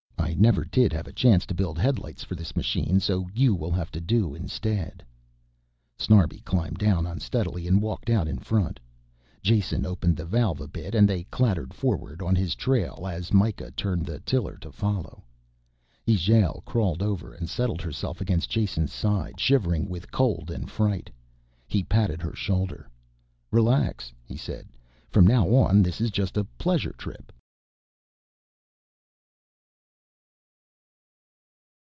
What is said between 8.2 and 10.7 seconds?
in front. Jason opened the valve a